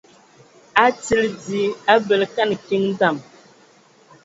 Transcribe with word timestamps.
Atili 0.83 1.29
dzi 1.41 1.63
a 1.93 1.95
bələ 2.07 2.27
kan 2.35 2.49
kiŋ 2.65 2.83
dzam. 2.97 3.15